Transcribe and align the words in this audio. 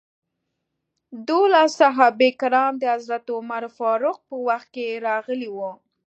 دولس 1.29 1.69
صحابه 1.81 2.29
کرام 2.41 2.73
د 2.79 2.83
حضرت 2.95 3.25
عمر 3.37 3.63
فاروق 3.77 4.17
په 4.29 4.35
وخت 4.47 4.67
کې 4.75 5.01
راغلي 5.07 5.49
وو. 5.51 5.71